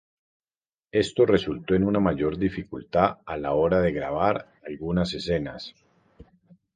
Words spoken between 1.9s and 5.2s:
mayor dificultad a la hora de grabar algunas